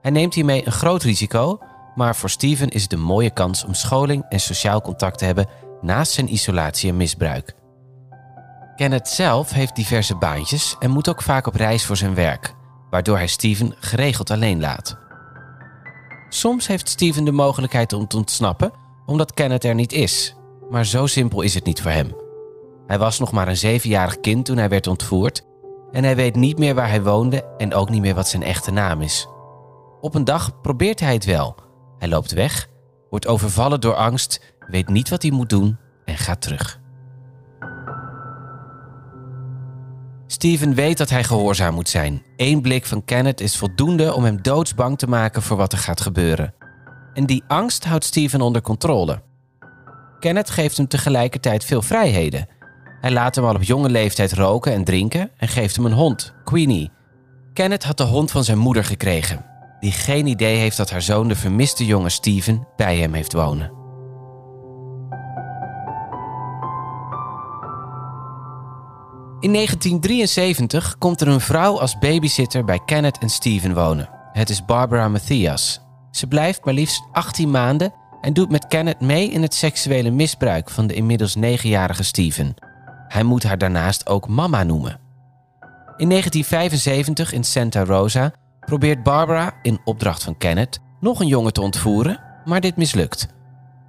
Hij 0.00 0.10
neemt 0.10 0.34
hiermee 0.34 0.66
een 0.66 0.72
groot 0.72 1.02
risico, 1.02 1.58
maar 1.94 2.16
voor 2.16 2.30
Steven 2.30 2.68
is 2.68 2.82
het 2.82 2.92
een 2.92 3.00
mooie 3.00 3.30
kans 3.30 3.64
om 3.64 3.74
scholing 3.74 4.24
en 4.28 4.40
sociaal 4.40 4.80
contact 4.80 5.18
te 5.18 5.24
hebben 5.24 5.46
naast 5.80 6.12
zijn 6.12 6.32
isolatie 6.32 6.90
en 6.90 6.96
misbruik. 6.96 7.54
Kenneth 8.76 9.08
zelf 9.08 9.50
heeft 9.50 9.76
diverse 9.76 10.16
baantjes 10.16 10.76
en 10.78 10.90
moet 10.90 11.08
ook 11.08 11.22
vaak 11.22 11.46
op 11.46 11.54
reis 11.54 11.84
voor 11.84 11.96
zijn 11.96 12.14
werk, 12.14 12.54
waardoor 12.90 13.16
hij 13.16 13.26
Steven 13.26 13.74
geregeld 13.80 14.30
alleen 14.30 14.60
laat. 14.60 14.98
Soms 16.28 16.66
heeft 16.66 16.88
Steven 16.88 17.24
de 17.24 17.32
mogelijkheid 17.32 17.92
om 17.92 18.06
te 18.06 18.16
ontsnappen, 18.16 18.72
omdat 19.06 19.34
Kenneth 19.34 19.64
er 19.64 19.74
niet 19.74 19.92
is. 19.92 20.34
Maar 20.70 20.86
zo 20.86 21.06
simpel 21.06 21.40
is 21.40 21.54
het 21.54 21.64
niet 21.64 21.82
voor 21.82 21.90
hem. 21.90 22.14
Hij 22.86 22.98
was 22.98 23.18
nog 23.18 23.32
maar 23.32 23.48
een 23.48 23.56
zevenjarig 23.56 24.20
kind 24.20 24.44
toen 24.44 24.56
hij 24.56 24.68
werd 24.68 24.86
ontvoerd 24.86 25.44
en 25.92 26.04
hij 26.04 26.16
weet 26.16 26.34
niet 26.34 26.58
meer 26.58 26.74
waar 26.74 26.88
hij 26.88 27.02
woonde 27.02 27.44
en 27.58 27.74
ook 27.74 27.90
niet 27.90 28.00
meer 28.00 28.14
wat 28.14 28.28
zijn 28.28 28.42
echte 28.42 28.70
naam 28.70 29.00
is. 29.00 29.28
Op 30.00 30.14
een 30.14 30.24
dag 30.24 30.60
probeert 30.60 31.00
hij 31.00 31.12
het 31.12 31.24
wel. 31.24 31.56
Hij 31.98 32.08
loopt 32.08 32.32
weg, 32.32 32.68
wordt 33.10 33.26
overvallen 33.26 33.80
door 33.80 33.94
angst, 33.94 34.54
weet 34.58 34.88
niet 34.88 35.08
wat 35.08 35.22
hij 35.22 35.30
moet 35.30 35.50
doen 35.50 35.76
en 36.04 36.16
gaat 36.16 36.40
terug. 36.40 36.80
Steven 40.26 40.74
weet 40.74 40.98
dat 40.98 41.10
hij 41.10 41.24
gehoorzaam 41.24 41.74
moet 41.74 41.88
zijn. 41.88 42.22
Eén 42.36 42.60
blik 42.60 42.86
van 42.86 43.04
Kenneth 43.04 43.40
is 43.40 43.56
voldoende 43.56 44.14
om 44.14 44.24
hem 44.24 44.42
doodsbang 44.42 44.98
te 44.98 45.06
maken 45.06 45.42
voor 45.42 45.56
wat 45.56 45.72
er 45.72 45.78
gaat 45.78 46.00
gebeuren. 46.00 46.54
En 47.14 47.26
die 47.26 47.44
angst 47.46 47.84
houdt 47.84 48.04
Steven 48.04 48.40
onder 48.40 48.62
controle. 48.62 49.22
Kenneth 50.20 50.50
geeft 50.50 50.76
hem 50.76 50.88
tegelijkertijd 50.88 51.64
veel 51.64 51.82
vrijheden. 51.82 52.48
Hij 53.00 53.10
laat 53.10 53.34
hem 53.34 53.44
al 53.44 53.54
op 53.54 53.62
jonge 53.62 53.88
leeftijd 53.88 54.32
roken 54.32 54.72
en 54.72 54.84
drinken 54.84 55.30
en 55.36 55.48
geeft 55.48 55.76
hem 55.76 55.84
een 55.84 55.92
hond, 55.92 56.34
Queenie. 56.44 56.90
Kenneth 57.52 57.84
had 57.84 57.96
de 57.96 58.04
hond 58.04 58.30
van 58.30 58.44
zijn 58.44 58.58
moeder 58.58 58.84
gekregen, 58.84 59.44
die 59.80 59.92
geen 59.92 60.26
idee 60.26 60.56
heeft 60.56 60.76
dat 60.76 60.90
haar 60.90 61.02
zoon 61.02 61.28
de 61.28 61.36
vermiste 61.36 61.86
jonge 61.86 62.10
Steven 62.10 62.66
bij 62.76 62.96
hem 62.96 63.12
heeft 63.12 63.32
wonen. 63.32 63.85
In 69.46 69.52
1973 69.52 70.98
komt 70.98 71.20
er 71.20 71.28
een 71.28 71.40
vrouw 71.40 71.80
als 71.80 71.98
babysitter 71.98 72.64
bij 72.64 72.80
Kenneth 72.86 73.18
en 73.18 73.28
Steven 73.28 73.74
wonen. 73.74 74.08
Het 74.32 74.50
is 74.50 74.64
Barbara 74.64 75.08
Matthias. 75.08 75.80
Ze 76.10 76.26
blijft 76.26 76.64
maar 76.64 76.74
liefst 76.74 77.02
18 77.12 77.50
maanden 77.50 77.92
en 78.20 78.32
doet 78.32 78.50
met 78.50 78.66
Kenneth 78.66 79.00
mee 79.00 79.30
in 79.30 79.42
het 79.42 79.54
seksuele 79.54 80.10
misbruik 80.10 80.70
van 80.70 80.86
de 80.86 80.94
inmiddels 80.94 81.36
9-jarige 81.36 82.02
Steven. 82.02 82.54
Hij 83.08 83.22
moet 83.22 83.42
haar 83.42 83.58
daarnaast 83.58 84.06
ook 84.06 84.28
mama 84.28 84.62
noemen. 84.62 85.00
In 85.96 86.08
1975 86.08 87.32
in 87.32 87.44
Santa 87.44 87.84
Rosa 87.84 88.32
probeert 88.64 89.02
Barbara 89.02 89.54
in 89.62 89.80
opdracht 89.84 90.22
van 90.22 90.38
Kenneth 90.38 90.80
nog 91.00 91.20
een 91.20 91.26
jongen 91.26 91.52
te 91.52 91.60
ontvoeren, 91.60 92.20
maar 92.44 92.60
dit 92.60 92.76
mislukt. 92.76 93.26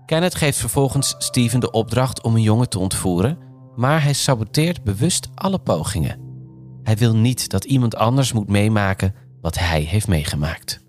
Kenneth 0.06 0.36
geeft 0.36 0.58
vervolgens 0.58 1.16
Steven 1.18 1.60
de 1.60 1.72
opdracht 1.72 2.22
om 2.22 2.36
een 2.36 2.42
jongen 2.42 2.70
te 2.70 2.80
ontvoeren, 2.80 3.47
maar 3.78 4.04
hij 4.04 4.14
saboteert 4.14 4.84
bewust 4.84 5.30
alle 5.36 5.60
pogingen. 5.60 6.20
Hij 6.84 6.98
wil 6.98 7.16
niet 7.16 7.50
dat 7.50 7.66
iemand 7.66 7.96
anders 7.96 8.34
moet 8.34 8.50
meemaken 8.50 9.14
wat 9.42 9.58
hij 9.58 9.82
heeft 9.82 10.08
meegemaakt. 10.08 10.86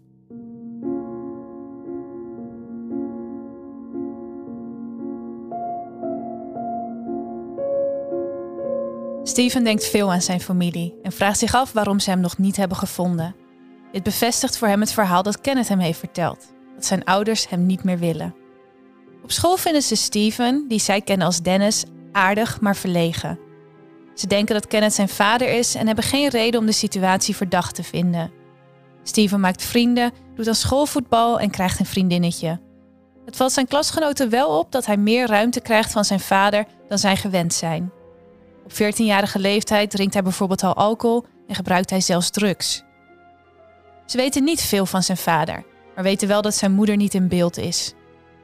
Steven 9.23 9.65
denkt 9.65 9.87
veel 9.87 10.13
aan 10.13 10.23
zijn 10.23 10.41
familie 10.41 10.95
en 11.03 11.13
vraagt 11.13 11.39
zich 11.39 11.55
af 11.55 11.73
waarom 11.73 12.01
ze 12.01 12.11
hem 12.11 12.21
nog 12.21 12.39
niet 12.39 12.57
hebben 12.57 12.77
gevonden. 12.77 13.35
Dit 13.93 14.03
bevestigt 14.03 14.59
voor 14.59 14.69
hem 14.69 14.81
het 14.81 14.93
verhaal 14.93 15.23
dat 15.23 15.41
Kenneth 15.41 15.69
hem 15.69 15.79
heeft 15.79 15.99
verteld: 15.99 16.53
dat 16.75 16.85
zijn 16.85 17.05
ouders 17.05 17.49
hem 17.49 17.67
niet 17.67 17.85
meer 17.85 17.99
willen. 17.99 18.35
Op 19.23 19.33
school 19.33 19.57
vinden 19.57 19.83
ze 19.83 19.97
Steven, 19.97 20.65
die 20.69 20.81
zij 20.81 21.01
kennen 21.01 21.27
als 21.27 21.43
Dennis, 21.43 21.85
aardig 22.13 22.61
maar 22.61 22.77
verlegen. 22.77 23.39
Ze 24.15 24.27
denken 24.27 24.55
dat 24.55 24.67
Kenneth 24.67 24.95
zijn 24.95 25.09
vader 25.09 25.49
is 25.49 25.75
en 25.75 25.87
hebben 25.87 26.05
geen 26.05 26.29
reden 26.29 26.61
om 26.61 26.67
de 26.67 26.73
situatie 26.73 27.37
verdacht 27.37 27.75
te 27.75 27.83
vinden. 27.83 28.31
Steven 29.03 29.41
maakt 29.41 29.63
vrienden, 29.63 30.13
doet 30.35 30.49
aan 30.49 30.55
schoolvoetbal 30.55 31.41
en 31.41 31.51
krijgt 31.51 31.79
een 31.79 31.87
vriendinnetje. 31.87 32.61
Het 33.25 33.37
valt 33.37 33.53
zijn 33.53 33.67
klasgenoten 33.67 34.31
wel 34.31 34.59
op 34.59 34.73
dat 34.73 34.87
hij 34.87 34.97
meer 34.97 35.27
ruimte 35.27 35.61
krijgt 35.61 35.93
van 35.93 36.05
zijn 36.05 36.21
vader 36.21 36.65
dan 36.89 36.99
zij 36.99 37.17
gewend 37.17 37.55
zijn. 37.55 37.91
Op 38.65 38.73
14-jarige 38.73 39.39
leeftijd 39.39 39.91
drinkt 39.91 40.15
hij 40.15 40.23
bijvoorbeeld 40.23 40.63
al 40.63 40.75
alcohol 40.75 41.25
en 41.49 41.55
gebruikt 41.55 41.91
hij 41.91 42.01
zelfs 42.01 42.31
drugs. 42.31 42.83
Ze 44.07 44.17
weten 44.17 44.45
niet 44.45 44.63
veel 44.63 44.87
van 44.87 45.03
zijn 45.03 45.19
vader, 45.19 45.65
maar 45.95 46.05
weten 46.05 46.29
wel 46.29 46.43
dat 46.43 46.55
zijn 46.55 46.73
moeder 46.73 46.97
niet 46.97 47.15
in 47.15 47.29
beeld 47.29 47.57
is. 47.57 47.95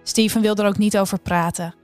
Steven 0.02 0.40
wil 0.40 0.54
er 0.54 0.66
ook 0.66 0.78
niet 0.78 0.99
over 0.99 1.18
praten. 1.18 1.75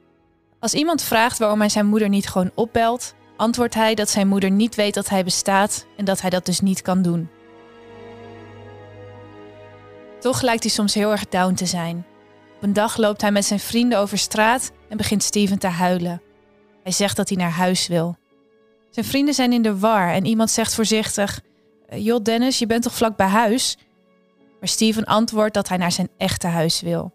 Als 0.60 0.74
iemand 0.74 1.02
vraagt 1.02 1.38
waarom 1.38 1.58
hij 1.58 1.68
zijn 1.68 1.86
moeder 1.86 2.08
niet 2.08 2.28
gewoon 2.28 2.50
opbelt, 2.54 3.14
antwoordt 3.36 3.74
hij 3.74 3.94
dat 3.94 4.10
zijn 4.10 4.28
moeder 4.28 4.50
niet 4.50 4.74
weet 4.74 4.94
dat 4.94 5.08
hij 5.08 5.24
bestaat 5.24 5.86
en 5.96 6.04
dat 6.04 6.20
hij 6.20 6.30
dat 6.30 6.46
dus 6.46 6.60
niet 6.60 6.82
kan 6.82 7.02
doen. 7.02 7.28
Toch 10.18 10.40
lijkt 10.42 10.62
hij 10.62 10.72
soms 10.72 10.94
heel 10.94 11.10
erg 11.10 11.28
down 11.28 11.54
te 11.54 11.66
zijn. 11.66 12.06
Op 12.56 12.62
een 12.62 12.72
dag 12.72 12.96
loopt 12.96 13.20
hij 13.20 13.32
met 13.32 13.44
zijn 13.44 13.60
vrienden 13.60 13.98
over 13.98 14.18
straat 14.18 14.72
en 14.88 14.96
begint 14.96 15.22
Steven 15.22 15.58
te 15.58 15.66
huilen. 15.66 16.22
Hij 16.82 16.92
zegt 16.92 17.16
dat 17.16 17.28
hij 17.28 17.38
naar 17.38 17.50
huis 17.50 17.86
wil. 17.86 18.16
Zijn 18.90 19.06
vrienden 19.06 19.34
zijn 19.34 19.52
in 19.52 19.62
de 19.62 19.78
war 19.78 20.12
en 20.12 20.24
iemand 20.24 20.50
zegt 20.50 20.74
voorzichtig: 20.74 21.40
eh, 21.88 22.04
Joh, 22.04 22.22
Dennis, 22.22 22.58
je 22.58 22.66
bent 22.66 22.82
toch 22.82 22.94
vlak 22.94 23.16
bij 23.16 23.26
huis? 23.26 23.78
Maar 24.60 24.68
Steven 24.68 25.04
antwoordt 25.04 25.54
dat 25.54 25.68
hij 25.68 25.76
naar 25.78 25.92
zijn 25.92 26.08
echte 26.16 26.46
huis 26.46 26.80
wil. 26.80 27.12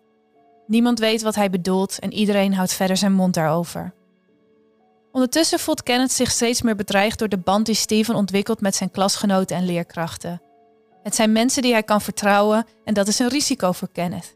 Niemand 0.68 1.00
weet 1.00 1.22
wat 1.22 1.36
hij 1.36 1.50
bedoelt 1.50 2.00
en 2.00 2.14
iedereen 2.14 2.54
houdt 2.54 2.74
verder 2.74 2.98
zijn 2.98 3.14
mond 3.14 3.34
daarover. 3.34 3.94
Ondertussen 5.12 5.60
voelt 5.60 5.84
Kenneth 5.84 6.12
zich 6.12 6.32
steeds 6.32 6.62
meer 6.62 6.76
bedreigd 6.76 7.20
door 7.20 7.30
de 7.30 7.38
band 7.38 7.66
die 7.66 7.76
Steven 7.76 8.16
ontwikkelt 8.16 8.62
met 8.62 8.76
zijn 8.76 8.92
klasgenoten 8.92 9.58
en 9.58 9.66
leerkrachten. 9.66 10.42
Het 11.04 11.16
zijn 11.16 11.32
mensen 11.32 11.62
die 11.62 11.72
hij 11.72 11.84
kan 11.84 12.02
vertrouwen 12.02 12.66
en 12.84 12.94
dat 12.94 13.08
is 13.08 13.20
een 13.20 13.28
risico 13.28 13.72
voor 13.72 13.90
Kenneth. 13.92 14.36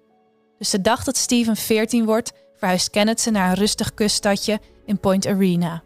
Dus 0.57 0.69
de 0.69 0.81
dag 0.81 1.03
dat 1.03 1.17
Steven 1.17 1.55
14 1.55 2.05
wordt, 2.05 2.31
verhuist 2.57 2.89
Kenneth 2.89 3.21
ze 3.21 3.31
naar 3.31 3.50
een 3.50 3.55
rustig 3.55 3.93
kuststadje 3.93 4.59
in 4.86 5.00
Point 5.00 5.27
Arena. 5.27 5.83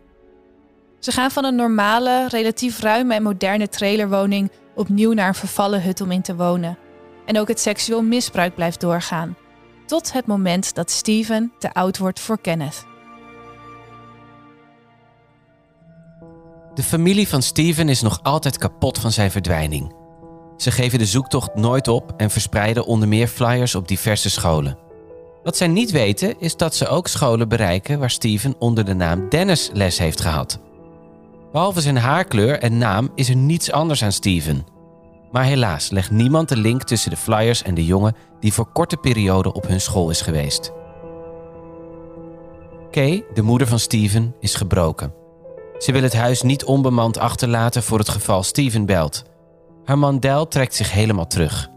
Ze 1.00 1.12
gaan 1.12 1.32
van 1.32 1.46
een 1.46 1.56
normale, 1.56 2.28
relatief 2.28 2.80
ruime 2.80 3.14
en 3.14 3.24
moderne 3.24 3.70
trailerwoning 3.70 4.52
opnieuw 4.76 5.14
naar 5.14 5.28
een 5.28 5.36
vervallen 5.36 5.84
hut 5.84 6.02
om 6.02 6.12
in 6.12 6.22
te 6.22 6.36
wonen. 6.36 6.78
En 7.26 7.40
ook 7.40 7.48
het 7.48 7.60
seksueel 7.60 8.04
misbruik 8.04 8.56
blijft 8.56 8.80
doorgaan. 8.80 9.38
Tot 9.86 10.14
het 10.14 10.26
moment 10.26 10.76
dat 10.76 10.92
Steven 10.92 11.54
te 11.60 11.74
oud 11.74 11.98
wordt 11.98 12.20
voor 12.20 12.42
Kenneth. 12.42 12.86
De 16.74 16.84
familie 16.84 17.28
van 17.28 17.42
Steven 17.42 17.90
is 17.90 18.02
nog 18.02 18.20
altijd 18.24 18.58
kapot 18.58 19.00
van 19.00 19.12
zijn 19.12 19.32
verdwijning. 19.32 19.96
Ze 20.58 20.72
geven 20.72 21.00
de 21.00 21.06
zoektocht 21.06 21.56
nooit 21.56 21.88
op 21.88 22.14
en 22.18 22.30
verspreiden 22.30 22.86
onder 22.86 23.08
meer 23.08 23.28
flyers 23.28 23.76
op 23.76 23.88
diverse 23.88 24.30
scholen. 24.30 24.78
Wat 25.44 25.58
zij 25.58 25.68
niet 25.68 25.92
weten 25.92 26.40
is 26.40 26.56
dat 26.56 26.76
ze 26.76 26.88
ook 26.88 27.08
scholen 27.08 27.50
bereiken 27.50 28.00
waar 28.00 28.10
Steven 28.10 28.56
onder 28.60 28.86
de 28.86 28.94
naam 28.94 29.30
Dennis 29.30 29.70
les 29.74 29.98
heeft 29.98 30.22
gehad. 30.22 30.60
Behalve 31.52 31.82
zijn 31.82 31.98
haarkleur 31.98 32.60
en 32.60 32.78
naam 32.78 33.10
is 33.16 33.30
er 33.30 33.36
niets 33.36 33.72
anders 33.72 34.04
aan 34.04 34.12
Steven. 34.12 34.73
Maar 35.34 35.44
helaas 35.44 35.90
legt 35.90 36.12
niemand 36.12 36.50
de 36.50 36.58
link 36.58 36.84
tussen 36.84 37.10
de 37.10 37.18
flyers 37.18 37.64
en 37.64 37.74
de 37.74 37.86
jongen 37.86 38.16
die 38.40 38.54
voor 38.54 38.72
korte 38.72 38.98
periode 38.98 39.54
op 39.54 39.68
hun 39.68 39.82
school 39.82 40.10
is 40.10 40.22
geweest. 40.22 40.72
Kay, 42.92 43.26
de 43.34 43.42
moeder 43.42 43.68
van 43.68 43.80
Steven, 43.80 44.36
is 44.40 44.56
gebroken. 44.56 45.14
Ze 45.78 45.92
wil 45.92 46.02
het 46.02 46.14
huis 46.14 46.42
niet 46.42 46.64
onbemand 46.64 47.18
achterlaten 47.18 47.84
voor 47.84 47.98
het 48.00 48.10
geval 48.10 48.44
Steven 48.44 48.86
belt. 48.86 49.24
Haar 49.86 49.98
man 49.98 50.20
Del 50.20 50.48
trekt 50.48 50.76
zich 50.76 50.92
helemaal 50.92 51.28
terug. 51.28 51.70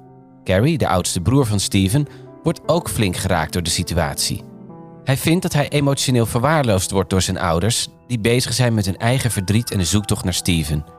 Carrie, 0.45 0.79
de 0.79 0.89
oudste 0.89 1.21
broer 1.21 1.47
van 1.47 1.61
Steven, 1.61 2.07
wordt 2.43 2.61
ook 2.67 2.89
flink 2.89 3.17
geraakt 3.17 3.53
door 3.53 3.63
de 3.63 3.71
situatie. 3.71 4.45
Hij 5.05 5.17
vindt 5.17 5.43
dat 5.43 5.53
hij 5.53 5.69
emotioneel 5.69 6.27
verwaarloosd 6.27 6.91
wordt 6.91 7.11
door 7.11 7.23
zijn 7.23 7.39
ouders, 7.39 7.89
die 8.07 8.19
bezig 8.19 8.53
zijn 8.53 8.75
met 8.75 8.87
hun 8.87 8.97
eigen 8.97 9.31
verdriet 9.31 9.71
en 9.71 9.79
de 9.79 9.85
zoektocht 9.85 10.25
naar 10.25 10.35
Steven. 10.35 10.96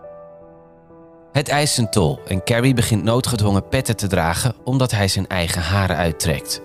Het 1.32 1.50
eist 1.50 1.74
zijn 1.74 1.90
tol 1.90 2.20
en 2.28 2.44
Carrie 2.44 2.74
begint 2.74 3.04
noodgedwongen 3.04 3.68
petten 3.68 3.96
te 3.96 4.08
dragen 4.08 4.56
omdat 4.64 4.92
hij 4.92 5.08
zijn 5.08 5.28
eigen 5.28 5.62
haren 5.62 5.96
uittrekt. 5.96 6.62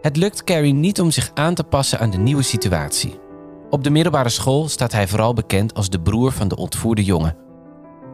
Het 0.00 0.16
lukt 0.16 0.44
Carrie 0.44 0.72
niet 0.72 1.00
om 1.00 1.10
zich 1.10 1.30
aan 1.34 1.54
te 1.54 1.64
passen 1.64 1.98
aan 1.98 2.10
de 2.10 2.18
nieuwe 2.18 2.42
situatie. 2.42 3.20
Op 3.70 3.84
de 3.84 3.90
middelbare 3.90 4.28
school 4.28 4.68
staat 4.68 4.92
hij 4.92 5.08
vooral 5.08 5.34
bekend 5.34 5.74
als 5.74 5.90
de 5.90 6.00
broer 6.00 6.32
van 6.32 6.48
de 6.48 6.56
ontvoerde 6.56 7.04
jongen. 7.04 7.36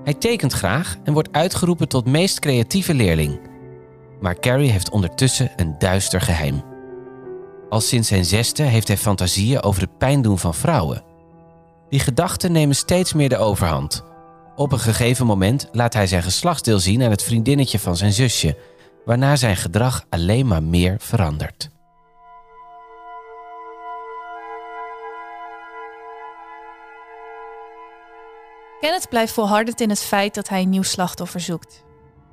Hij 0.04 0.14
tekent 0.14 0.52
graag 0.52 0.96
en 1.04 1.12
wordt 1.12 1.32
uitgeroepen 1.32 1.88
tot 1.88 2.06
meest 2.06 2.38
creatieve 2.38 2.94
leerling. 2.94 3.40
Maar 4.20 4.40
Carrie 4.40 4.70
heeft 4.70 4.90
ondertussen 4.90 5.52
een 5.56 5.74
duister 5.78 6.20
geheim. 6.20 6.62
Al 7.68 7.80
sinds 7.80 8.08
zijn 8.08 8.24
zesde 8.24 8.62
heeft 8.62 8.88
hij 8.88 8.96
fantasieën 8.96 9.62
over 9.62 9.82
het 9.82 9.98
pijn 9.98 10.22
doen 10.22 10.38
van 10.38 10.54
vrouwen. 10.54 11.02
Die 11.88 12.00
gedachten 12.00 12.52
nemen 12.52 12.76
steeds 12.76 13.12
meer 13.12 13.28
de 13.28 13.36
overhand. 13.36 14.04
Op 14.56 14.72
een 14.72 14.78
gegeven 14.78 15.26
moment 15.26 15.68
laat 15.72 15.94
hij 15.94 16.06
zijn 16.06 16.22
geslachtsdeel 16.22 16.78
zien 16.78 17.02
aan 17.02 17.10
het 17.10 17.22
vriendinnetje 17.22 17.78
van 17.78 17.96
zijn 17.96 18.12
zusje, 18.12 18.58
waarna 19.04 19.36
zijn 19.36 19.56
gedrag 19.56 20.04
alleen 20.08 20.46
maar 20.46 20.62
meer 20.62 20.96
verandert. 20.98 21.70
Kenneth 28.80 29.08
blijft 29.08 29.32
volhardend 29.32 29.80
in 29.80 29.88
het 29.88 30.02
feit 30.02 30.34
dat 30.34 30.48
hij 30.48 30.62
een 30.62 30.68
nieuw 30.68 30.82
slachtoffer 30.82 31.40
zoekt. 31.40 31.84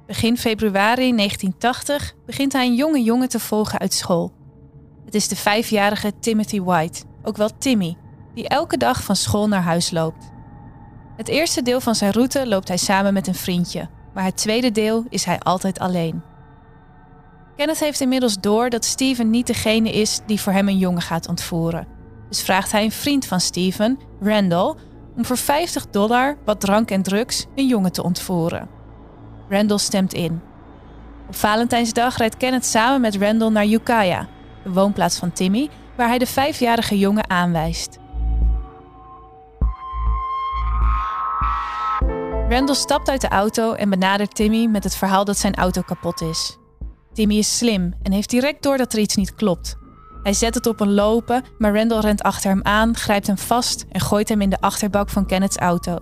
Begin 0.07 0.37
februari 0.37 1.15
1980 1.15 2.15
begint 2.25 2.53
hij 2.53 2.65
een 2.65 2.75
jonge 2.75 3.03
jongen 3.03 3.29
te 3.29 3.39
volgen 3.39 3.79
uit 3.79 3.93
school. 3.93 4.33
Het 5.05 5.15
is 5.15 5.27
de 5.27 5.35
vijfjarige 5.35 6.19
Timothy 6.19 6.61
White, 6.61 7.03
ook 7.23 7.37
wel 7.37 7.57
Timmy, 7.57 7.97
die 8.33 8.47
elke 8.47 8.77
dag 8.77 9.03
van 9.03 9.15
school 9.15 9.47
naar 9.47 9.61
huis 9.61 9.91
loopt. 9.91 10.31
Het 11.17 11.27
eerste 11.27 11.61
deel 11.61 11.81
van 11.81 11.95
zijn 11.95 12.11
route 12.11 12.47
loopt 12.47 12.67
hij 12.67 12.77
samen 12.77 13.13
met 13.13 13.27
een 13.27 13.35
vriendje, 13.35 13.89
maar 14.13 14.23
het 14.23 14.37
tweede 14.37 14.71
deel 14.71 15.05
is 15.09 15.25
hij 15.25 15.39
altijd 15.39 15.79
alleen. 15.79 16.21
Kenneth 17.55 17.79
heeft 17.79 18.01
inmiddels 18.01 18.39
door 18.39 18.69
dat 18.69 18.85
Steven 18.85 19.29
niet 19.29 19.47
degene 19.47 19.91
is 19.91 20.19
die 20.25 20.41
voor 20.41 20.53
hem 20.53 20.67
een 20.67 20.77
jongen 20.77 21.01
gaat 21.01 21.27
ontvoeren. 21.27 21.87
Dus 22.29 22.41
vraagt 22.41 22.71
hij 22.71 22.83
een 22.83 22.91
vriend 22.91 23.25
van 23.25 23.39
Steven, 23.39 23.99
Randall, 24.21 24.75
om 25.15 25.25
voor 25.25 25.37
50 25.37 25.89
dollar 25.89 26.37
wat 26.45 26.59
drank 26.59 26.91
en 26.91 27.01
drugs 27.01 27.45
een 27.55 27.67
jongen 27.67 27.91
te 27.91 28.03
ontvoeren. 28.03 28.69
Randall 29.49 29.77
stemt 29.77 30.13
in. 30.13 30.41
Op 31.27 31.35
Valentijnsdag 31.35 32.17
rijdt 32.17 32.37
Kenneth 32.37 32.65
samen 32.65 33.01
met 33.01 33.15
Randall 33.15 33.49
naar 33.49 33.67
Ukiah, 33.67 34.23
de 34.63 34.71
woonplaats 34.71 35.17
van 35.17 35.31
Timmy, 35.31 35.69
waar 35.97 36.07
hij 36.07 36.17
de 36.17 36.25
vijfjarige 36.25 36.97
jongen 36.97 37.29
aanwijst. 37.29 38.00
Randall 42.51 42.75
stapt 42.75 43.09
uit 43.09 43.21
de 43.21 43.27
auto 43.27 43.73
en 43.73 43.89
benadert 43.89 44.35
Timmy 44.35 44.65
met 44.65 44.83
het 44.83 44.95
verhaal 44.95 45.25
dat 45.25 45.37
zijn 45.37 45.55
auto 45.55 45.81
kapot 45.81 46.21
is. 46.21 46.57
Timmy 47.13 47.35
is 47.37 47.57
slim 47.57 47.93
en 48.03 48.11
heeft 48.11 48.29
direct 48.29 48.63
door 48.63 48.77
dat 48.77 48.93
er 48.93 48.99
iets 48.99 49.15
niet 49.15 49.35
klopt. 49.35 49.77
Hij 50.23 50.33
zet 50.33 50.55
het 50.55 50.65
op 50.65 50.79
een 50.79 50.93
lopen, 50.93 51.43
maar 51.57 51.75
Randall 51.75 51.99
rent 51.99 52.23
achter 52.23 52.49
hem 52.49 52.59
aan, 52.63 52.95
grijpt 52.95 53.27
hem 53.27 53.37
vast 53.37 53.85
en 53.89 53.99
gooit 53.99 54.29
hem 54.29 54.41
in 54.41 54.49
de 54.49 54.61
achterbak 54.61 55.09
van 55.09 55.25
Kenneth's 55.25 55.57
auto. 55.57 55.97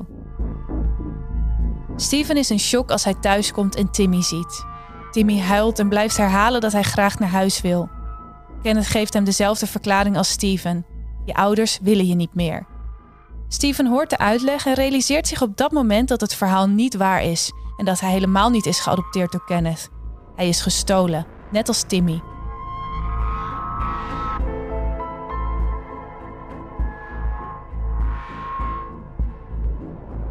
Steven 1.95 2.37
is 2.37 2.51
in 2.51 2.59
shock 2.59 2.91
als 2.91 3.03
hij 3.03 3.13
thuiskomt 3.13 3.75
en 3.75 3.91
Timmy 3.91 4.21
ziet. 4.21 4.65
Timmy 5.11 5.39
huilt 5.39 5.79
en 5.79 5.89
blijft 5.89 6.17
herhalen 6.17 6.61
dat 6.61 6.71
hij 6.71 6.83
graag 6.83 7.19
naar 7.19 7.29
huis 7.29 7.61
wil. 7.61 7.89
Kenneth 8.61 8.87
geeft 8.87 9.13
hem 9.13 9.23
dezelfde 9.23 9.67
verklaring 9.67 10.17
als 10.17 10.29
Steven. 10.29 10.85
Je 11.25 11.33
ouders 11.33 11.79
willen 11.81 12.07
je 12.07 12.15
niet 12.15 12.35
meer. 12.35 12.65
Steven 13.51 13.87
hoort 13.87 14.09
de 14.09 14.17
uitleg 14.17 14.65
en 14.65 14.73
realiseert 14.73 15.27
zich 15.27 15.41
op 15.41 15.57
dat 15.57 15.71
moment 15.71 16.07
dat 16.07 16.21
het 16.21 16.35
verhaal 16.35 16.67
niet 16.67 16.95
waar 16.95 17.23
is 17.23 17.51
en 17.77 17.85
dat 17.85 17.99
hij 17.99 18.11
helemaal 18.11 18.49
niet 18.49 18.65
is 18.65 18.79
geadopteerd 18.79 19.31
door 19.31 19.45
Kenneth. 19.45 19.89
Hij 20.35 20.47
is 20.47 20.61
gestolen, 20.61 21.25
net 21.51 21.67
als 21.67 21.83
Timmy. 21.83 22.21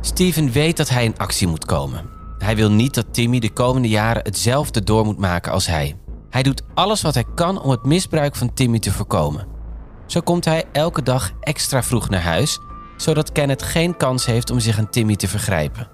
Steven 0.01 0.53
weet 0.53 0.77
dat 0.77 0.89
hij 0.89 1.05
in 1.05 1.19
actie 1.19 1.47
moet 1.47 1.65
komen. 1.65 2.11
Hij 2.39 2.57
wil 2.57 2.71
niet 2.71 2.95
dat 2.95 3.15
Timmy 3.15 3.39
de 3.39 3.53
komende 3.53 3.89
jaren 3.89 4.23
hetzelfde 4.23 4.83
door 4.83 5.05
moet 5.05 5.19
maken 5.19 5.53
als 5.53 5.67
hij. 5.67 5.97
Hij 6.31 6.43
doet 6.43 6.63
alles 6.75 7.03
wat 7.03 7.15
hij 7.15 7.25
kan 7.35 7.63
om 7.63 7.71
het 7.71 7.85
misbruik 7.85 8.37
van 8.37 8.55
Timmy 8.55 8.79
te 8.79 8.93
voorkomen. 8.93 9.47
Zo 10.07 10.21
komt 10.21 10.45
hij 10.45 10.65
elke 10.73 11.03
dag 11.03 11.31
extra 11.41 11.83
vroeg 11.83 12.09
naar 12.09 12.23
huis, 12.23 12.59
zodat 13.01 13.33
Kenneth 13.33 13.63
geen 13.63 13.97
kans 13.97 14.27
heeft 14.27 14.51
om 14.51 14.61
zich 14.61 14.79
aan 14.79 14.91
Timmy 14.91 15.17
te 15.17 15.29
vergrijpen. 15.29 15.89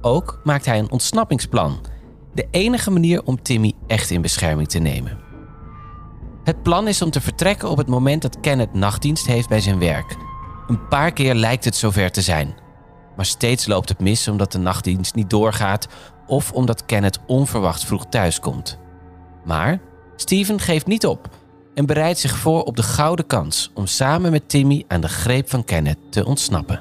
Ook 0.00 0.40
maakt 0.44 0.66
hij 0.66 0.78
een 0.78 0.90
ontsnappingsplan. 0.90 1.80
De 2.34 2.46
enige 2.50 2.90
manier 2.90 3.22
om 3.24 3.42
Timmy 3.42 3.72
echt 3.86 4.10
in 4.10 4.22
bescherming 4.22 4.68
te 4.68 4.78
nemen. 4.78 5.18
Het 6.44 6.62
plan 6.62 6.88
is 6.88 7.02
om 7.02 7.10
te 7.10 7.20
vertrekken 7.20 7.70
op 7.70 7.76
het 7.76 7.86
moment 7.86 8.22
dat 8.22 8.40
Kenneth 8.40 8.74
nachtdienst 8.74 9.26
heeft 9.26 9.48
bij 9.48 9.60
zijn 9.60 9.78
werk. 9.78 10.16
Een 10.66 10.88
paar 10.88 11.12
keer 11.12 11.34
lijkt 11.34 11.64
het 11.64 11.76
zover 11.76 12.10
te 12.10 12.22
zijn. 12.22 12.54
Maar 13.16 13.26
steeds 13.26 13.66
loopt 13.66 13.88
het 13.88 14.00
mis 14.00 14.28
omdat 14.28 14.52
de 14.52 14.58
nachtdienst 14.58 15.14
niet 15.14 15.30
doorgaat 15.30 15.88
of 16.26 16.52
omdat 16.52 16.86
Kenneth 16.86 17.18
onverwacht 17.26 17.84
vroeg 17.84 18.06
thuiskomt. 18.06 18.78
Maar 19.44 19.80
Steven 20.16 20.60
geeft 20.60 20.86
niet 20.86 21.06
op 21.06 21.28
en 21.74 21.86
bereidt 21.86 22.18
zich 22.18 22.36
voor 22.36 22.62
op 22.62 22.76
de 22.76 22.82
gouden 22.82 23.26
kans 23.26 23.70
om 23.74 23.86
samen 23.86 24.30
met 24.30 24.48
Timmy 24.48 24.84
aan 24.88 25.00
de 25.00 25.08
greep 25.08 25.50
van 25.50 25.64
Kenneth 25.64 25.98
te 26.10 26.24
ontsnappen. 26.24 26.80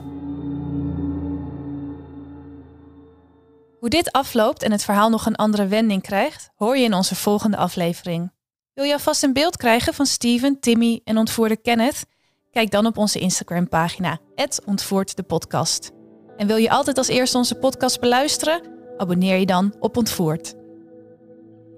Hoe 3.80 3.90
dit 3.90 4.12
afloopt 4.12 4.64
en 4.64 4.72
het 4.72 4.84
verhaal 4.84 5.10
nog 5.10 5.26
een 5.26 5.36
andere 5.36 5.68
wending 5.68 6.02
krijgt, 6.02 6.50
hoor 6.56 6.78
je 6.78 6.84
in 6.84 6.94
onze 6.94 7.16
volgende 7.16 7.58
aflevering. 7.58 8.32
Wil 8.74 8.86
je 8.86 8.94
alvast 8.94 9.24
een 9.24 9.34
beeld 9.34 9.58
krijgen 9.58 9.94
van 9.94 10.06
Steven, 10.06 10.60
Timmy 10.60 11.02
en 11.04 11.18
ontvoerde 11.18 11.58
Kenneth? 11.58 12.06
Kijk 12.52 12.72
dan 12.72 12.86
op 12.86 12.98
onze 12.98 13.20
Instagram-pagina, 13.20 14.20
ontvoert 14.66 15.16
de 15.16 15.24
podcast. 15.24 15.92
En 16.38 16.48
wil 16.48 16.56
je 16.56 16.70
altijd 16.70 16.98
als 16.98 17.08
eerste 17.08 17.38
onze 17.38 17.56
podcast 17.56 18.00
beluisteren? 18.00 18.62
Abonneer 18.98 19.38
je 19.38 19.46
dan 19.46 19.74
op 19.80 19.98
Ontvoerd. 19.98 20.54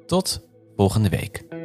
Tot 0.06 0.42
volgende 0.76 1.10
week. 1.10 1.63